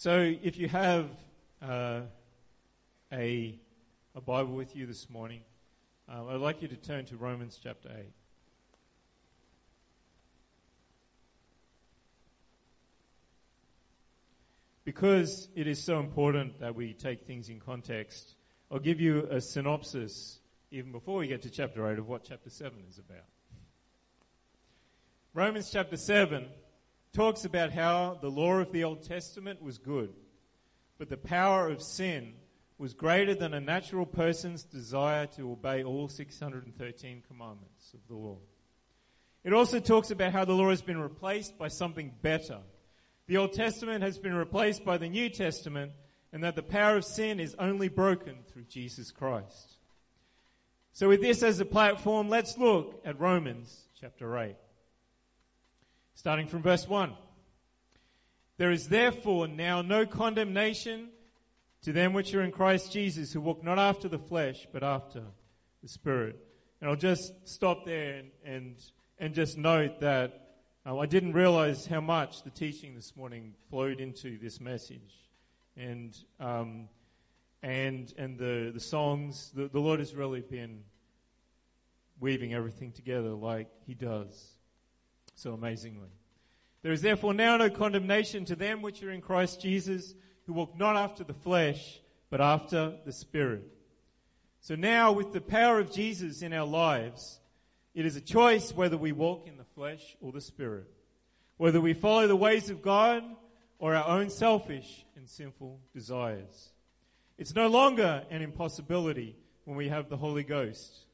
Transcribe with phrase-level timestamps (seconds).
[0.00, 1.06] So, if you have
[1.60, 2.02] uh,
[3.12, 3.58] a,
[4.14, 5.40] a Bible with you this morning,
[6.08, 8.04] uh, I'd like you to turn to Romans chapter 8.
[14.84, 18.36] Because it is so important that we take things in context,
[18.70, 20.38] I'll give you a synopsis,
[20.70, 23.26] even before we get to chapter 8, of what chapter 7 is about.
[25.34, 26.46] Romans chapter 7
[27.12, 30.12] talks about how the law of the Old Testament was good,
[30.98, 32.34] but the power of sin
[32.78, 38.38] was greater than a natural person's desire to obey all 613 commandments of the law.
[39.44, 42.58] It also talks about how the law has been replaced by something better.
[43.26, 45.92] The Old Testament has been replaced by the New Testament,
[46.32, 49.78] and that the power of sin is only broken through Jesus Christ.
[50.92, 54.56] So, with this as a platform, let's look at Romans chapter 8.
[56.18, 57.12] Starting from verse 1.
[58.56, 61.10] There is therefore now no condemnation
[61.82, 65.22] to them which are in Christ Jesus, who walk not after the flesh, but after
[65.80, 66.44] the Spirit.
[66.80, 68.76] And I'll just stop there and, and,
[69.20, 74.00] and just note that uh, I didn't realize how much the teaching this morning flowed
[74.00, 75.14] into this message.
[75.76, 76.88] And, um,
[77.62, 80.82] and, and the, the songs, the, the Lord has really been
[82.18, 84.57] weaving everything together like He does
[85.38, 86.08] so amazingly.
[86.82, 90.14] There is therefore now no condemnation to them which are in Christ Jesus,
[90.46, 93.62] who walk not after the flesh, but after the Spirit.
[94.60, 97.38] So now, with the power of Jesus in our lives,
[97.94, 100.88] it is a choice whether we walk in the flesh or the Spirit,
[101.56, 103.22] whether we follow the ways of God
[103.78, 106.70] or our own selfish and sinful desires.
[107.38, 111.04] It's no longer an impossibility when we have the Holy Ghost.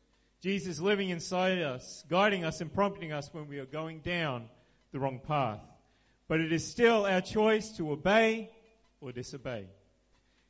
[0.44, 4.50] Jesus living inside us, guiding us and prompting us when we are going down
[4.92, 5.60] the wrong path.
[6.28, 8.50] But it is still our choice to obey
[9.00, 9.64] or disobey.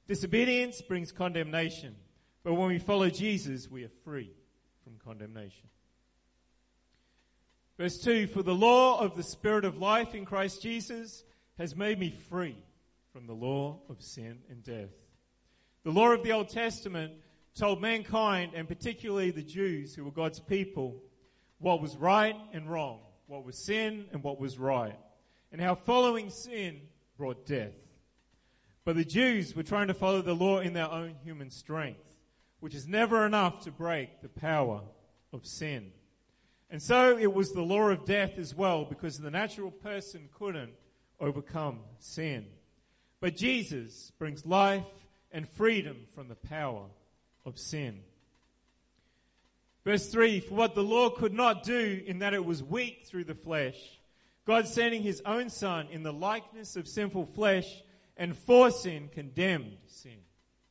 [0.09, 1.95] Disobedience brings condemnation,
[2.43, 4.33] but when we follow Jesus, we are free
[4.83, 5.69] from condemnation.
[7.79, 11.23] Verse 2 For the law of the Spirit of life in Christ Jesus
[11.57, 12.57] has made me free
[13.13, 14.91] from the law of sin and death.
[15.85, 17.13] The law of the Old Testament
[17.55, 21.03] told mankind, and particularly the Jews who were God's people,
[21.59, 24.99] what was right and wrong, what was sin and what was right,
[25.53, 26.81] and how following sin
[27.17, 27.73] brought death.
[28.85, 32.01] But the Jews were trying to follow the law in their own human strength,
[32.61, 34.83] which is never enough to break the power
[35.33, 35.93] of sin.
[36.71, 40.73] And so it was the law of death as well, because the natural person couldn't
[41.21, 42.47] overcome sin.
[43.21, 44.85] But Jesus brings life
[45.31, 46.87] and freedom from the power
[47.45, 48.01] of sin.
[49.85, 53.25] Verse 3 For what the law could not do, in that it was weak through
[53.25, 53.77] the flesh,
[54.47, 57.67] God sending his own Son in the likeness of sinful flesh,
[58.17, 60.19] and for sin condemned sin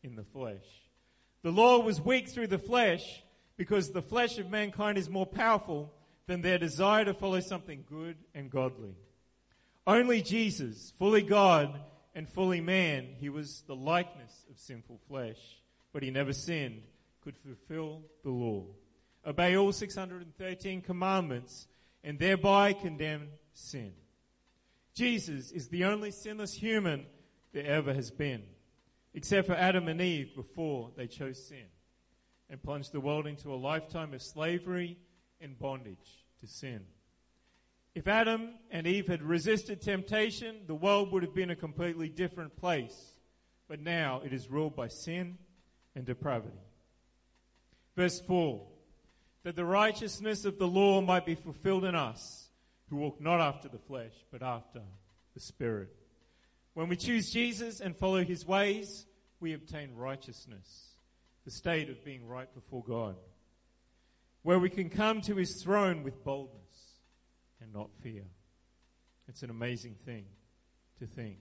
[0.02, 0.66] in the flesh.
[1.44, 3.24] The law was weak through the flesh
[3.58, 5.94] because the flesh of mankind is more powerful
[6.26, 8.96] than their desire to follow something good and godly.
[9.86, 11.80] Only Jesus, fully God
[12.16, 15.38] and fully man, he was the likeness of sinful flesh
[15.94, 16.82] but he never sinned,
[17.22, 18.66] could fulfill the law,
[19.26, 21.68] obey all 613 commandments,
[22.04, 23.94] and thereby condemn sin.
[24.94, 27.06] Jesus is the only sinless human
[27.54, 28.44] there ever has been,
[29.14, 31.66] except for Adam and Eve before they chose sin
[32.50, 34.98] and plunged the world into a lifetime of slavery
[35.40, 36.82] and bondage to sin.
[37.96, 42.56] If Adam and Eve had resisted temptation, the world would have been a completely different
[42.58, 43.14] place.
[43.68, 45.38] But now it is ruled by sin
[45.96, 46.58] and depravity.
[47.96, 48.62] Verse 4
[49.44, 52.50] That the righteousness of the law might be fulfilled in us,
[52.90, 54.82] who walk not after the flesh, but after
[55.34, 55.90] the Spirit.
[56.74, 59.06] When we choose Jesus and follow his ways,
[59.40, 60.96] we obtain righteousness,
[61.46, 63.16] the state of being right before God,
[64.42, 66.62] where we can come to his throne with boldness
[67.62, 68.24] and not fear.
[69.28, 70.26] It's an amazing thing
[71.00, 71.38] to think.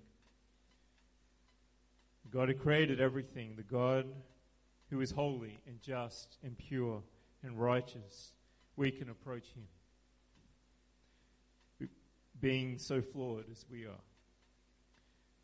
[2.33, 4.07] God who created everything, the God
[4.93, 7.03] who is holy and just and pure
[7.43, 8.33] and righteous,
[8.77, 9.67] we can approach him.
[12.39, 14.03] Being so flawed as we are.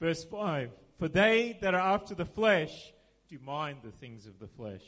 [0.00, 2.92] Verse 5 For they that are after the flesh
[3.30, 4.84] do mind the things of the flesh,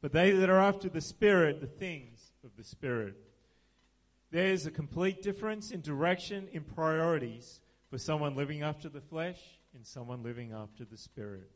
[0.00, 3.16] but they that are after the Spirit, the things of the Spirit.
[4.30, 7.60] There's a complete difference in direction, in priorities
[7.90, 9.40] for someone living after the flesh
[9.74, 11.50] and someone living after the Spirit.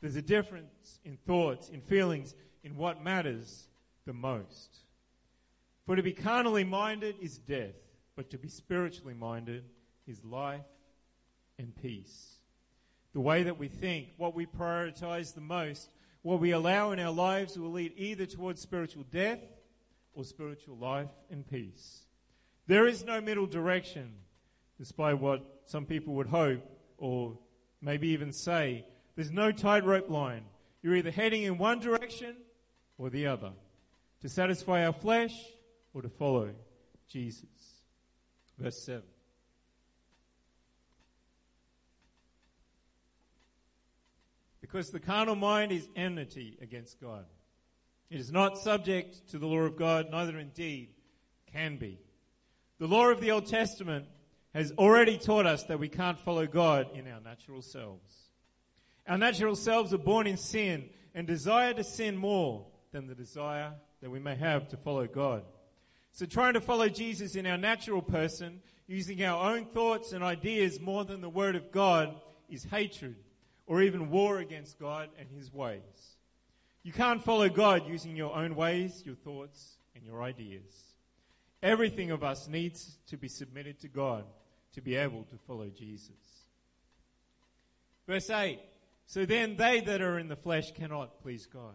[0.00, 3.68] There's a difference in thoughts, in feelings, in what matters
[4.06, 4.78] the most.
[5.86, 7.74] For to be carnally minded is death,
[8.14, 9.64] but to be spiritually minded
[10.06, 10.60] is life
[11.58, 12.34] and peace.
[13.12, 15.90] The way that we think, what we prioritize the most,
[16.22, 19.40] what we allow in our lives will lead either towards spiritual death
[20.14, 22.02] or spiritual life and peace.
[22.66, 24.14] There is no middle direction,
[24.76, 26.62] despite what some people would hope
[26.98, 27.38] or
[27.80, 28.84] maybe even say.
[29.18, 30.44] There's no tightrope line.
[30.80, 32.36] You're either heading in one direction
[32.98, 33.50] or the other
[34.20, 35.34] to satisfy our flesh
[35.92, 36.50] or to follow
[37.08, 37.82] Jesus.
[38.56, 39.02] Verse 7.
[44.60, 47.24] Because the carnal mind is enmity against God.
[48.10, 50.90] It is not subject to the law of God, neither indeed
[51.52, 51.98] can be.
[52.78, 54.06] The law of the Old Testament
[54.54, 58.27] has already taught us that we can't follow God in our natural selves.
[59.08, 63.72] Our natural selves are born in sin and desire to sin more than the desire
[64.02, 65.44] that we may have to follow God.
[66.12, 70.80] So trying to follow Jesus in our natural person, using our own thoughts and ideas
[70.80, 72.14] more than the Word of God,
[72.50, 73.16] is hatred
[73.66, 76.16] or even war against God and His ways.
[76.82, 80.94] You can't follow God using your own ways, your thoughts, and your ideas.
[81.62, 84.24] Everything of us needs to be submitted to God
[84.74, 86.12] to be able to follow Jesus.
[88.06, 88.58] Verse 8
[89.08, 91.74] So then they that are in the flesh cannot please God.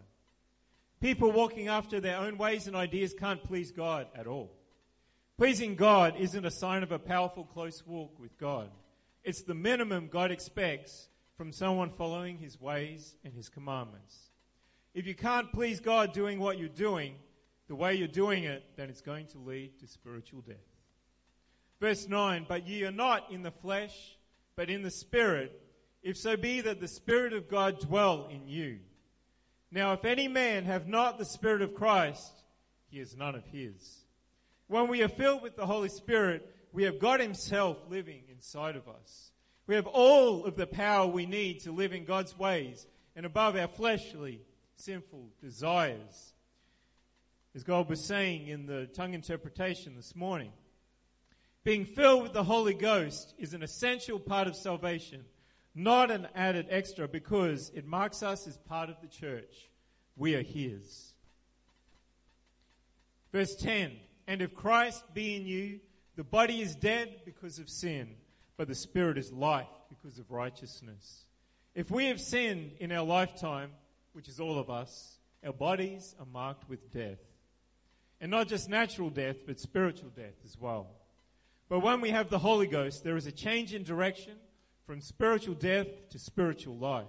[1.00, 4.52] People walking after their own ways and ideas can't please God at all.
[5.36, 8.70] Pleasing God isn't a sign of a powerful, close walk with God.
[9.24, 14.16] It's the minimum God expects from someone following his ways and his commandments.
[14.94, 17.16] If you can't please God doing what you're doing,
[17.66, 20.56] the way you're doing it, then it's going to lead to spiritual death.
[21.80, 24.16] Verse 9, but ye are not in the flesh,
[24.54, 25.63] but in the Spirit,
[26.04, 28.78] if so be that the Spirit of God dwell in you.
[29.72, 32.44] Now, if any man have not the Spirit of Christ,
[32.90, 34.04] he is none of his.
[34.68, 38.86] When we are filled with the Holy Spirit, we have God Himself living inside of
[38.86, 39.32] us.
[39.66, 42.86] We have all of the power we need to live in God's ways
[43.16, 44.42] and above our fleshly,
[44.76, 46.34] sinful desires.
[47.54, 50.52] As God was saying in the tongue interpretation this morning,
[51.62, 55.24] being filled with the Holy Ghost is an essential part of salvation,
[55.74, 59.70] not an added extra because it marks us as part of the church.
[60.16, 61.14] We are His.
[63.32, 63.92] Verse 10
[64.28, 65.80] And if Christ be in you,
[66.16, 68.14] the body is dead because of sin,
[68.56, 71.24] but the spirit is life because of righteousness.
[71.74, 73.70] If we have sinned in our lifetime,
[74.12, 77.18] which is all of us, our bodies are marked with death.
[78.20, 80.86] And not just natural death, but spiritual death as well.
[81.68, 84.34] But when we have the Holy Ghost, there is a change in direction
[84.86, 87.06] from spiritual death to spiritual life.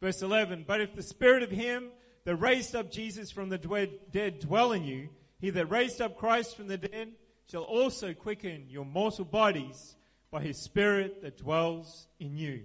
[0.00, 1.88] Verse 11, but if the spirit of him
[2.24, 5.08] that raised up Jesus from the dead dwell in you,
[5.40, 7.12] he that raised up Christ from the dead
[7.50, 9.96] shall also quicken your mortal bodies
[10.30, 12.62] by his spirit that dwells in you.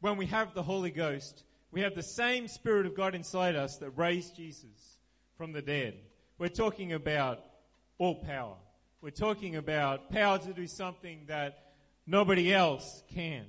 [0.00, 3.78] When we have the Holy Ghost, we have the same Spirit of God inside us
[3.78, 4.98] that raised Jesus
[5.36, 5.94] from the dead.
[6.38, 7.40] We're talking about
[7.98, 8.56] all power.
[9.00, 11.71] We're talking about power to do something that
[12.06, 13.44] nobody else can.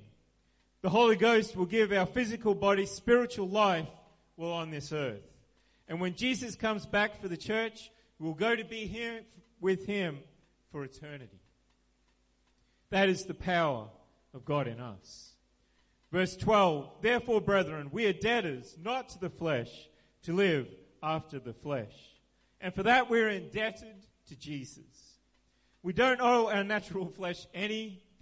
[0.82, 3.88] The Holy Ghost will give our physical body spiritual life
[4.36, 5.22] while on this earth.
[5.88, 9.20] And when Jesus comes back for the church, we'll go to be here
[9.60, 10.18] with him
[10.70, 11.40] for eternity.
[12.90, 13.88] That is the power
[14.32, 15.32] of God in us.
[16.12, 19.70] Verse 12, therefore, brethren, we are debtors, not to the flesh,
[20.22, 20.68] to live
[21.02, 21.92] after the flesh.
[22.60, 25.18] And for that we're indebted to Jesus.
[25.82, 27.46] We don't owe our natural flesh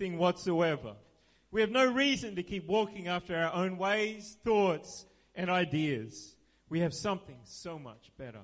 [0.03, 0.95] anything whatsoever.
[1.51, 6.35] We have no reason to keep walking after our own ways, thoughts, and ideas.
[6.69, 8.41] We have something so much better.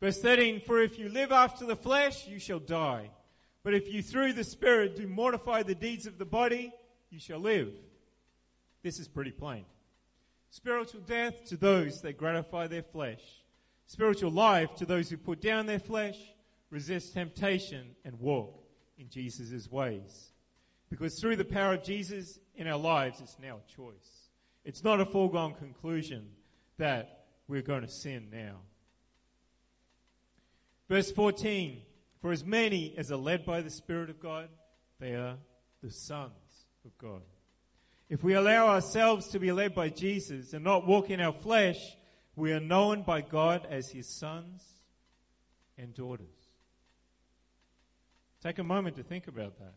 [0.00, 3.10] Verse 13, for if you live after the flesh, you shall die.
[3.64, 6.72] But if you through the Spirit do mortify the deeds of the body,
[7.10, 7.72] you shall live.
[8.82, 9.64] This is pretty plain.
[10.50, 13.22] Spiritual death to those that gratify their flesh.
[13.86, 16.18] Spiritual life to those who put down their flesh
[16.70, 18.61] resist temptation, and walk
[18.98, 20.32] in Jesus' ways.
[20.90, 24.28] Because through the power of Jesus in our lives, it's now a choice.
[24.64, 26.28] It's not a foregone conclusion
[26.78, 28.56] that we're going to sin now.
[30.88, 31.80] Verse 14
[32.20, 34.48] For as many as are led by the Spirit of God,
[35.00, 35.36] they are
[35.82, 37.22] the sons of God.
[38.08, 41.78] If we allow ourselves to be led by Jesus and not walk in our flesh,
[42.36, 44.62] we are known by God as his sons
[45.78, 46.41] and daughters.
[48.42, 49.74] Take a moment to think about that.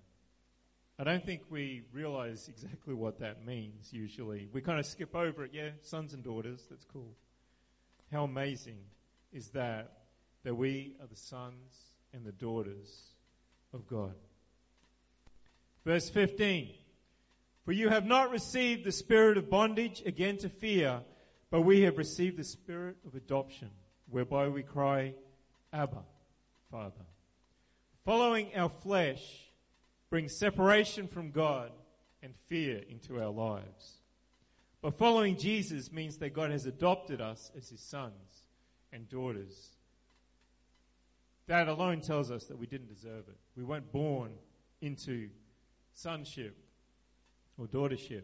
[0.97, 4.49] I don't think we realize exactly what that means usually.
[4.51, 5.51] We kind of skip over it.
[5.53, 7.13] Yeah, sons and daughters, that's cool.
[8.11, 8.79] How amazing
[9.31, 9.91] is that
[10.43, 11.75] that we are the sons
[12.13, 13.11] and the daughters
[13.73, 14.13] of God.
[15.83, 16.69] Verse 15.
[17.65, 21.01] For you have not received the spirit of bondage again to fear,
[21.49, 23.71] but we have received the spirit of adoption,
[24.09, 25.13] whereby we cry,
[25.73, 26.03] Abba,
[26.71, 27.05] Father.
[28.05, 29.49] Following our flesh
[30.11, 31.71] brings separation from God
[32.21, 33.97] and fear into our lives.
[34.81, 38.45] But following Jesus means that God has adopted us as his sons
[38.93, 39.71] and daughters.
[41.47, 43.37] That alone tells us that we didn't deserve it.
[43.57, 44.33] We weren't born
[44.81, 45.29] into
[45.93, 46.55] sonship
[47.57, 48.23] or daughtership.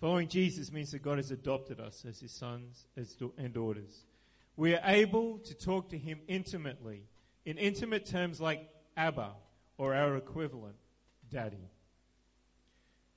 [0.00, 4.04] Following Jesus means that God has adopted us as his sons and daughters.
[4.56, 7.08] We are able to talk to him intimately,
[7.44, 9.32] in intimate terms like Abba,
[9.78, 10.76] or our equivalent,
[11.28, 11.70] Daddy.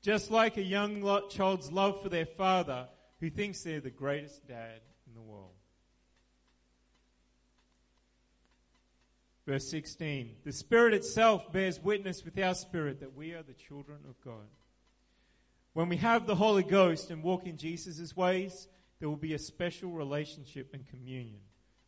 [0.01, 2.87] Just like a young child's love for their father
[3.19, 5.51] who thinks they're the greatest dad in the world.
[9.45, 13.99] Verse 16 The Spirit itself bears witness with our spirit that we are the children
[14.09, 14.47] of God.
[15.73, 18.67] When we have the Holy Ghost and walk in Jesus' ways,
[18.99, 21.41] there will be a special relationship and communion,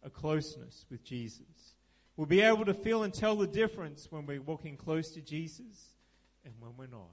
[0.03, 1.75] a closeness with Jesus.
[2.15, 5.95] We'll be able to feel and tell the difference when we're walking close to Jesus
[6.43, 7.11] and when we're not.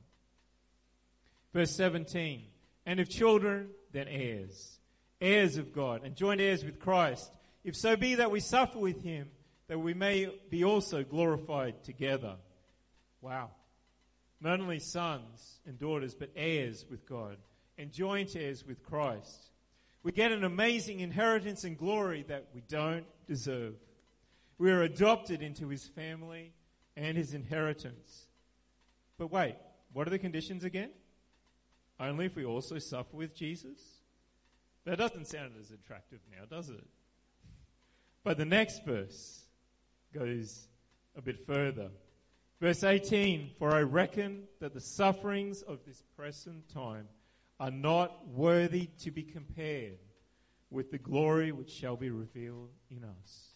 [1.53, 2.43] Verse 17
[2.85, 4.79] And if children, then heirs,
[5.21, 7.31] heirs of God, and joint heirs with Christ,
[7.65, 9.31] if so be that we suffer with him
[9.69, 12.37] that we may be also glorified together.
[13.21, 13.50] Wow.
[14.41, 17.38] Not only sons and daughters, but heirs with God
[17.79, 19.50] and joint heirs with Christ.
[20.06, 23.75] We get an amazing inheritance and glory that we don't deserve.
[24.56, 26.52] We are adopted into his family
[26.96, 28.28] and his inheritance.
[29.18, 29.56] But wait,
[29.92, 30.90] what are the conditions again?
[31.98, 33.80] Only if we also suffer with Jesus?
[34.84, 36.86] That doesn't sound as attractive now, does it?
[38.22, 39.42] But the next verse,
[40.14, 40.68] goes
[41.16, 41.90] a bit further.
[42.60, 47.08] Verse 18 For I reckon that the sufferings of this present time
[47.58, 49.98] are not worthy to be compared
[50.70, 53.48] with the glory which shall be revealed in us.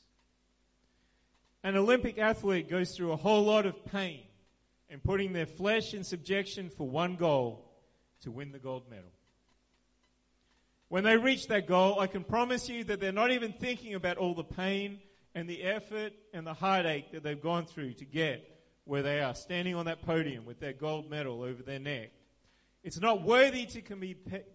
[1.63, 4.23] An Olympic athlete goes through a whole lot of pain
[4.89, 7.71] and putting their flesh in subjection for one goal
[8.23, 9.11] to win the gold medal.
[10.89, 14.17] When they reach that goal, I can promise you that they're not even thinking about
[14.17, 15.01] all the pain
[15.35, 18.45] and the effort and the heartache that they've gone through to get
[18.85, 22.11] where they are, standing on that podium with their gold medal over their neck.
[22.83, 23.83] It's not worthy to,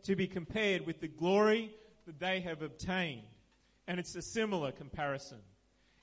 [0.03, 1.72] to be compared with the glory
[2.08, 3.27] that they have obtained.
[3.88, 5.38] And it's a similar comparison.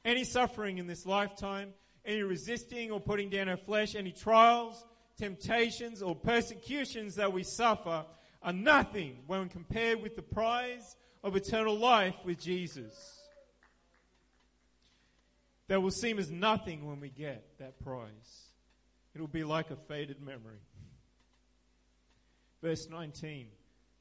[0.04, 1.74] Any suffering in this lifetime,
[2.04, 4.84] any resisting or putting down our flesh, any trials,
[5.16, 8.04] temptations, or persecutions that we suffer
[8.42, 13.20] are nothing when compared with the prize of eternal life with Jesus
[15.68, 18.50] that will seem as nothing when we get that prize.
[19.14, 20.58] It will be like a faded memory.
[22.62, 23.48] Verse 19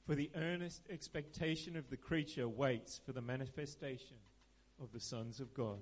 [0.05, 4.17] For the earnest expectation of the creature waits for the manifestation
[4.81, 5.79] of the sons of God.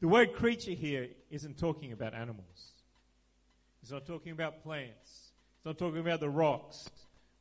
[0.00, 2.72] The word creature here isn't talking about animals.
[3.82, 5.32] It's not talking about plants.
[5.56, 6.90] It's not talking about the rocks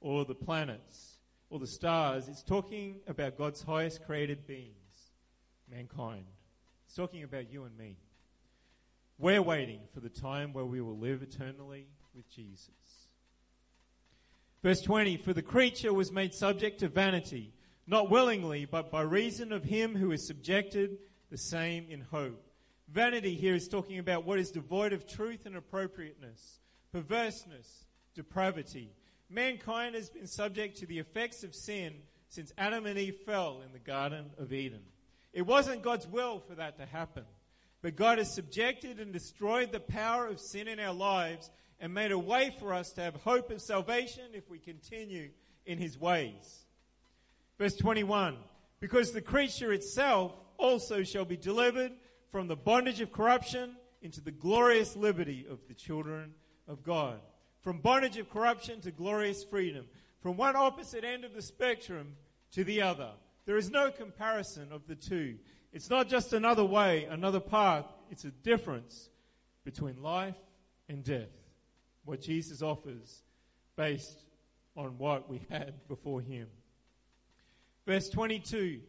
[0.01, 1.19] or the planets
[1.49, 2.27] or the stars.
[2.27, 5.13] It's talking about God's highest created beings,
[5.69, 6.25] mankind.
[6.85, 7.97] It's talking about you and me.
[9.17, 12.69] We're waiting for the time where we will live eternally with Jesus.
[14.61, 17.53] Verse 20 For the creature was made subject to vanity,
[17.87, 20.97] not willingly, but by reason of him who is subjected,
[21.29, 22.45] the same in hope.
[22.91, 26.59] Vanity here is talking about what is devoid of truth and appropriateness,
[26.91, 27.85] perverseness,
[28.15, 28.91] depravity.
[29.29, 31.93] Mankind has been subject to the effects of sin
[32.29, 34.81] since Adam and Eve fell in the Garden of Eden.
[35.33, 37.25] It wasn't God's will for that to happen.
[37.81, 42.11] But God has subjected and destroyed the power of sin in our lives and made
[42.11, 45.29] a way for us to have hope of salvation if we continue
[45.65, 46.65] in his ways.
[47.57, 48.37] Verse 21
[48.79, 51.91] Because the creature itself also shall be delivered
[52.31, 56.33] from the bondage of corruption into the glorious liberty of the children
[56.67, 57.19] of God.
[57.61, 59.85] From bondage of corruption to glorious freedom.
[60.21, 62.15] From one opposite end of the spectrum
[62.51, 63.11] to the other.
[63.45, 65.37] There is no comparison of the two.
[65.73, 67.85] It's not just another way, another path.
[68.11, 69.09] It's a difference
[69.63, 70.37] between life
[70.87, 71.29] and death.
[72.09, 73.21] What Jesus offers
[73.75, 74.23] based
[74.75, 76.47] on what we had before him.
[77.85, 78.79] Verse 22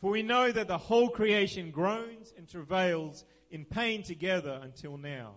[0.00, 5.34] For we know that the whole creation groans and travails in pain together until now.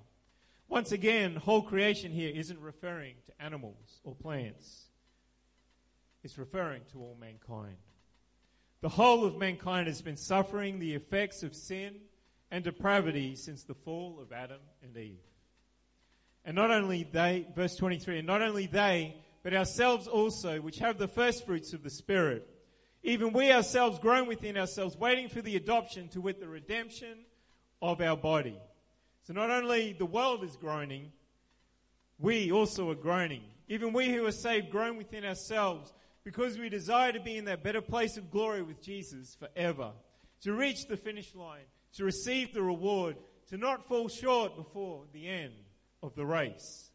[0.67, 4.85] Once again, whole creation here isn't referring to animals or plants,
[6.23, 7.77] it's referring to all mankind.
[8.81, 11.93] The whole of mankind has been suffering the effects of sin
[12.49, 15.19] and depravity since the fall of Adam and Eve.
[16.45, 20.97] And not only they, verse 23, and not only they, but ourselves also, which have
[20.97, 22.47] the first fruits of the Spirit,
[23.03, 27.19] even we ourselves groan within ourselves, waiting for the adoption to wit the redemption
[27.81, 28.57] of our body.
[29.23, 31.11] So not only the world is groaning,
[32.19, 33.43] we also are groaning.
[33.67, 37.63] Even we who are saved groan within ourselves because we desire to be in that
[37.63, 39.91] better place of glory with Jesus forever,
[40.41, 43.17] to reach the finish line, to receive the reward,
[43.49, 45.53] to not fall short before the end
[46.03, 46.91] of the race.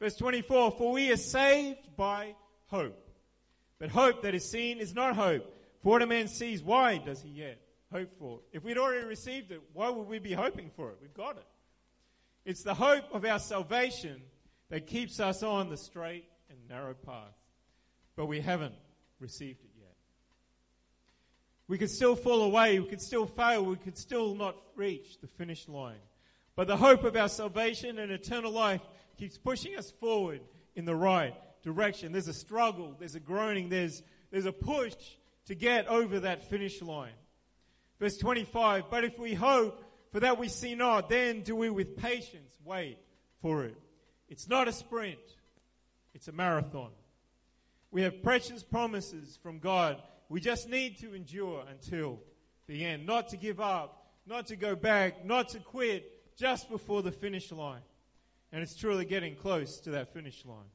[0.00, 2.34] Verse 24, for we are saved by
[2.68, 3.08] hope.
[3.78, 5.44] But hope that is seen is not hope.
[5.82, 7.60] For what a man sees, why does he yet
[7.92, 8.40] hope for?
[8.52, 10.98] If we'd already received it, why would we be hoping for it?
[11.02, 11.46] We've got it.
[12.44, 14.22] It's the hope of our salvation
[14.70, 17.34] that keeps us on the straight and narrow path.
[18.16, 18.74] But we haven't
[19.18, 19.94] received it yet.
[21.66, 25.26] We could still fall away, we could still fail, we could still not reach the
[25.26, 25.96] finish line.
[26.56, 28.80] But the hope of our salvation and eternal life
[29.18, 30.40] keeps pushing us forward
[30.74, 32.12] in the right direction.
[32.12, 34.94] There's a struggle, there's a groaning, there's, there's a push
[35.46, 37.12] to get over that finish line.
[37.98, 39.82] Verse 25, but if we hope
[40.12, 42.98] for that we see not, then do we with patience wait
[43.40, 43.76] for it.
[44.28, 45.18] It's not a sprint,
[46.14, 46.90] it's a marathon.
[47.90, 50.02] We have precious promises from God.
[50.28, 52.20] We just need to endure until
[52.66, 57.02] the end, not to give up, not to go back, not to quit just before
[57.02, 57.82] the finish line.
[58.52, 60.70] And it's truly getting close to that finish line.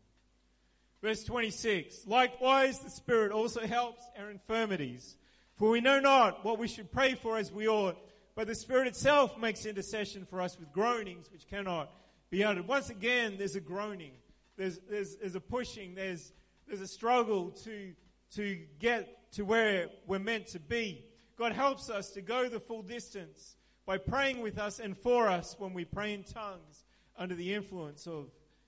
[1.01, 5.15] Verse 26 Likewise, the Spirit also helps our infirmities.
[5.55, 7.97] For we know not what we should pray for as we ought,
[8.35, 11.91] but the Spirit itself makes intercession for us with groanings which cannot
[12.29, 12.67] be uttered.
[12.67, 14.13] Once again, there's a groaning,
[14.57, 16.31] there's, there's, there's a pushing, there's,
[16.67, 17.93] there's a struggle to,
[18.35, 21.03] to get to where we're meant to be.
[21.37, 23.55] God helps us to go the full distance
[23.89, 26.85] by praying with us and for us when we pray in tongues
[27.17, 28.27] under the influence of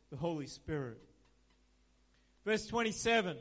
[0.09, 0.97] the Holy Spirit.
[2.43, 3.37] Verse 27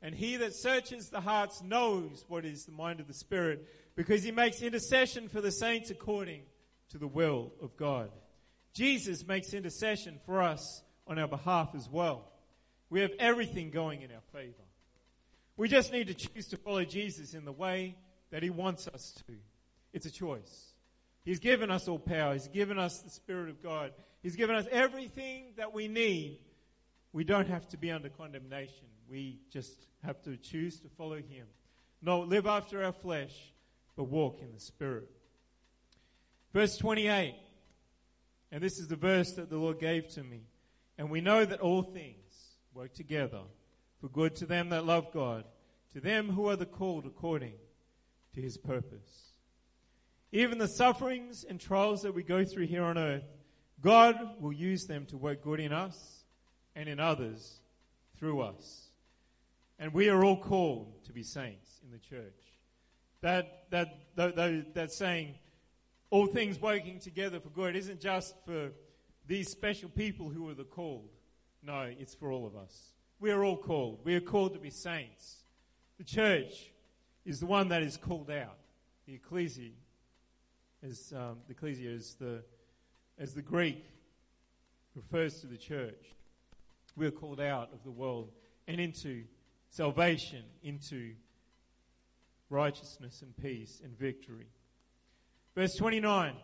[0.00, 4.22] And he that searches the hearts knows what is the mind of the Spirit, because
[4.22, 6.44] he makes intercession for the saints according
[6.92, 8.08] to the will of God.
[8.72, 12.32] Jesus makes intercession for us on our behalf as well.
[12.88, 14.64] We have everything going in our favor.
[15.58, 17.96] We just need to choose to follow Jesus in the way
[18.30, 19.34] that he wants us to.
[19.92, 20.67] It's a choice.
[21.28, 22.32] He's given us all power.
[22.32, 23.92] He's given us the Spirit of God.
[24.22, 26.38] He's given us everything that we need
[27.12, 28.86] we don't have to be under condemnation.
[29.10, 31.46] We just have to choose to follow Him.
[32.02, 33.34] Not live after our flesh,
[33.96, 35.10] but walk in the Spirit.
[36.52, 37.34] Verse 28.
[38.52, 40.42] And this is the verse that the Lord gave to me.
[40.96, 43.42] And we know that all things work together
[44.00, 45.44] for good to them that love God,
[45.94, 47.54] to them who are the called according
[48.34, 49.27] to His purpose.
[50.32, 53.24] Even the sufferings and trials that we go through here on earth,
[53.80, 56.24] God will use them to work good in us
[56.74, 57.60] and in others
[58.18, 58.88] through us.
[59.78, 62.34] And we are all called to be saints in the church.
[63.20, 65.34] That, that, that, that saying,
[66.10, 68.70] all things working together for good, isn't just for
[69.26, 71.10] these special people who are the called.
[71.62, 72.92] No, it's for all of us.
[73.20, 74.00] We are all called.
[74.04, 75.44] We are called to be saints.
[75.98, 76.72] The church
[77.24, 78.58] is the one that is called out.
[79.06, 79.70] The ecclesia,
[80.82, 82.42] as um, the ecclesia is the,
[83.18, 83.84] as the Greek
[84.94, 86.14] refers to the church
[86.98, 88.32] we are called out of the world
[88.66, 89.24] and into
[89.70, 91.14] salvation, into
[92.50, 94.48] righteousness and peace and victory.
[95.54, 96.34] Verse 29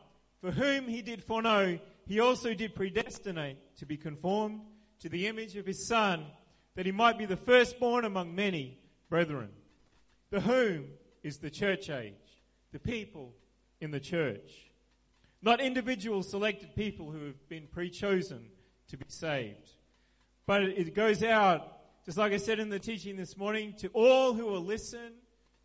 [0.41, 4.61] For whom he did foreknow, he also did predestinate to be conformed
[5.01, 6.27] to the image of his Son,
[6.77, 8.79] that he might be the firstborn among many
[9.11, 9.51] brethren.
[10.31, 10.87] The whom
[11.23, 12.15] is the church age,
[12.73, 13.35] the people
[13.85, 14.71] in the church.
[15.43, 18.47] Not individual selected people who have been pre chosen
[18.89, 19.71] to be saved.
[20.47, 24.33] But it goes out, just like I said in the teaching this morning, to all
[24.33, 25.13] who will listen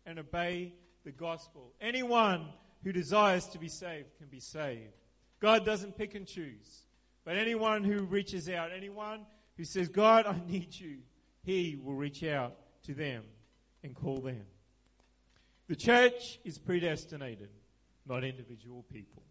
[0.06, 1.72] and obey the gospel.
[1.80, 2.48] Anyone
[2.84, 4.94] who desires to be saved can be saved.
[5.40, 6.84] God doesn't pick and choose.
[7.24, 10.98] But anyone who reaches out, anyone who says, God, I need you,
[11.42, 13.24] he will reach out to them
[13.82, 14.44] and call them.
[15.68, 17.50] The church is predestinated,
[18.10, 19.22] not individual people.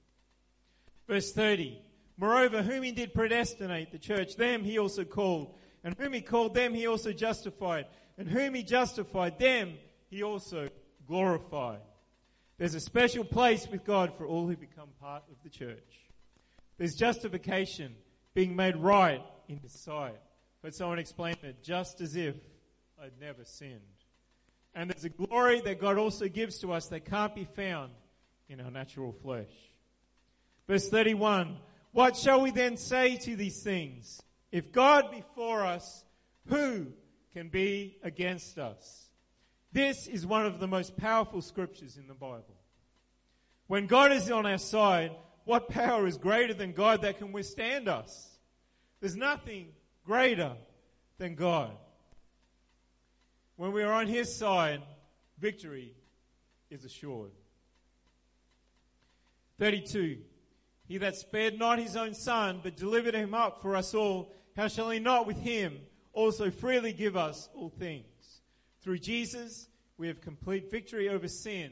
[1.08, 1.82] Verse 30
[2.18, 5.56] Moreover, whom he did predestinate, the church, them he also called.
[5.86, 7.86] And whom he called, them he also justified.
[8.18, 9.76] And whom he justified, them
[10.10, 10.68] he also
[11.08, 11.80] glorified.
[12.58, 16.10] There's a special place with God for all who become part of the church.
[16.78, 17.96] There's justification,
[18.34, 20.20] being made right in his sight.
[20.62, 22.36] But someone explained it just as if
[23.02, 23.80] I'd never sinned.
[24.76, 27.92] And there's a glory that God also gives to us that can't be found
[28.50, 29.52] in our natural flesh.
[30.68, 31.58] Verse 31
[31.92, 34.22] What shall we then say to these things?
[34.52, 36.04] If God be for us,
[36.48, 36.88] who
[37.34, 39.10] can be against us?
[39.72, 42.56] This is one of the most powerful scriptures in the Bible.
[43.68, 45.12] When God is on our side,
[45.46, 48.40] what power is greater than God that can withstand us?
[49.00, 49.68] There's nothing
[50.04, 50.54] greater
[51.20, 51.72] than God.
[53.56, 54.82] When we are on His side,
[55.40, 55.94] victory
[56.72, 57.32] is assured.
[59.60, 60.18] 32.
[60.88, 64.68] He that spared not his own son, but delivered him up for us all, how
[64.68, 65.80] shall he not with him
[66.14, 68.42] also freely give us all things?
[68.82, 69.68] Through Jesus,
[69.98, 71.72] we have complete victory over sin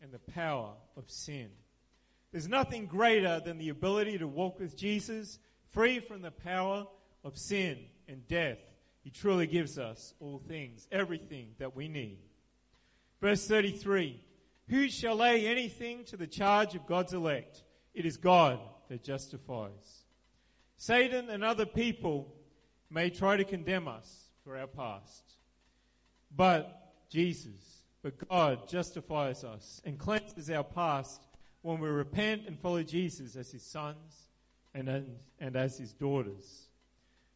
[0.00, 1.48] and the power of sin.
[2.30, 5.38] There's nothing greater than the ability to walk with Jesus,
[5.70, 6.86] free from the power
[7.24, 8.58] of sin and death.
[9.02, 12.18] He truly gives us all things, everything that we need.
[13.20, 14.20] Verse 33
[14.68, 17.62] Who shall lay anything to the charge of God's elect?
[17.94, 20.04] It is God that justifies.
[20.76, 22.34] Satan and other people
[22.90, 25.36] may try to condemn us for our past,
[26.34, 31.22] but Jesus, but God justifies us and cleanses our past
[31.60, 34.30] when we repent and follow Jesus as his sons
[34.74, 36.68] and, and and as his daughters.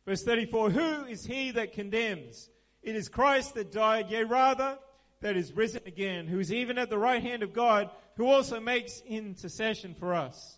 [0.06, 2.48] Verse 34 Who is he that condemns?
[2.82, 4.78] It is Christ that died, yea, rather,
[5.26, 8.60] that is risen again, who is even at the right hand of God, who also
[8.60, 10.56] makes intercession for us.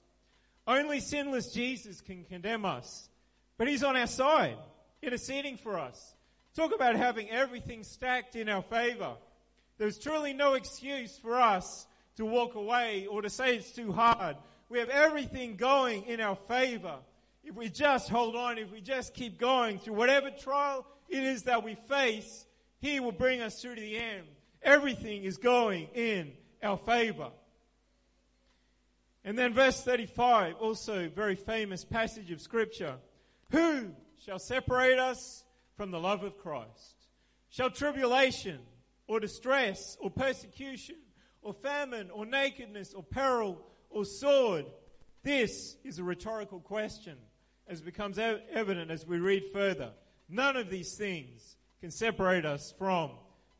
[0.66, 3.08] Only sinless Jesus can condemn us,
[3.56, 4.58] but he's on our side,
[5.02, 6.14] interceding for us.
[6.54, 9.14] Talk about having everything stacked in our favor.
[9.78, 14.36] There's truly no excuse for us to walk away or to say it's too hard.
[14.68, 16.96] We have everything going in our favor.
[17.42, 21.44] If we just hold on, if we just keep going through whatever trial it is
[21.44, 22.44] that we face,
[22.82, 24.26] He will bring us through to the end.
[24.62, 27.30] Everything is going in our favor.
[29.24, 32.96] And then verse 35, also very famous passage of scripture.
[33.50, 33.90] Who
[34.24, 35.44] shall separate us
[35.76, 37.06] from the love of Christ?
[37.50, 38.60] Shall tribulation
[39.06, 40.96] or distress or persecution
[41.42, 44.66] or famine or nakedness or peril or sword?
[45.22, 47.16] This is a rhetorical question
[47.66, 49.92] as becomes evident as we read further.
[50.28, 53.10] None of these things can separate us from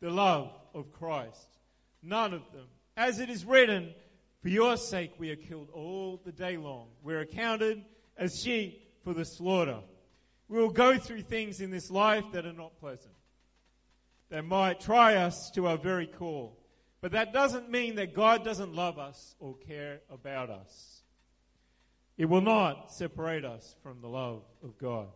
[0.01, 1.59] the love of Christ.
[2.03, 2.67] None of them.
[2.97, 3.95] As it is written,
[4.43, 6.89] for your sake we are killed all the day long.
[7.03, 7.85] We're accounted
[8.17, 9.81] as sheep for the slaughter.
[10.49, 13.15] We will go through things in this life that are not pleasant,
[14.31, 16.53] that might try us to our very core.
[17.01, 21.03] But that doesn't mean that God doesn't love us or care about us.
[22.17, 25.09] It will not separate us from the love of God.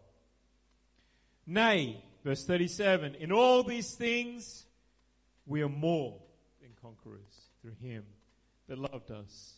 [1.47, 4.67] Nay, verse 37, in all these things
[5.47, 6.19] we are more
[6.61, 8.05] than conquerors through him
[8.69, 9.55] that loved us.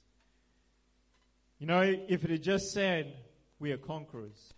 [1.58, 3.14] You know, if it had just said
[3.58, 4.54] we are conquerors,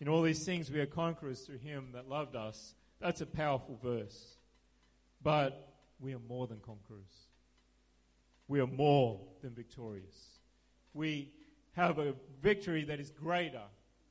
[0.00, 3.78] in all these things we are conquerors through him that loved us, that's a powerful
[3.82, 4.36] verse.
[5.22, 7.28] But we are more than conquerors.
[8.48, 10.38] We are more than victorious.
[10.94, 11.30] We
[11.72, 13.62] have a victory that is greater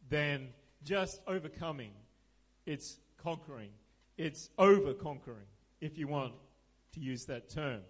[0.10, 0.50] than
[0.84, 1.92] just overcoming.
[2.66, 3.72] It's conquering.
[4.18, 5.48] It's over conquering,
[5.82, 6.34] if you want
[6.94, 7.82] to use that term.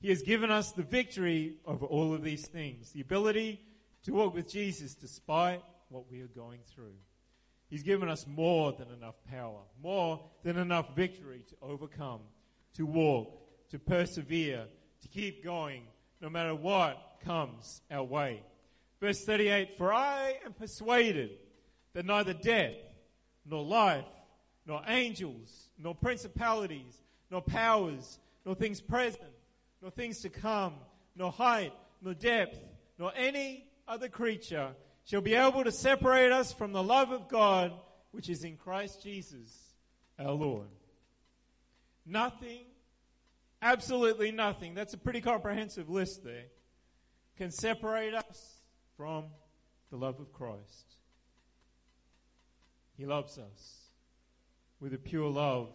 [0.00, 3.60] He has given us the victory over all of these things, the ability
[4.04, 6.94] to walk with Jesus despite what we are going through.
[7.68, 12.20] He's given us more than enough power, more than enough victory to overcome,
[12.74, 14.66] to walk, to persevere,
[15.02, 15.84] to keep going,
[16.20, 18.42] no matter what comes our way.
[19.00, 21.30] Verse 38 For I am persuaded
[21.94, 22.74] that neither death,
[23.46, 24.04] nor life,
[24.66, 27.03] nor angels, nor principalities,
[27.34, 29.32] nor powers, nor things present,
[29.82, 30.74] nor things to come,
[31.16, 32.56] nor height, nor depth,
[32.96, 34.68] nor any other creature
[35.04, 37.72] shall be able to separate us from the love of God
[38.12, 39.52] which is in Christ Jesus
[40.16, 40.68] our Lord.
[42.06, 42.66] Nothing,
[43.60, 46.44] absolutely nothing, that's a pretty comprehensive list there,
[47.36, 48.58] can separate us
[48.96, 49.24] from
[49.90, 50.94] the love of Christ.
[52.96, 53.90] He loves us
[54.78, 55.70] with a pure love,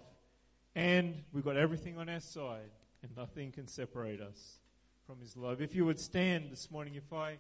[0.75, 4.59] and we've got everything on our side, and nothing can separate us
[5.05, 5.61] from His love.
[5.61, 7.37] If you would stand this morning, if I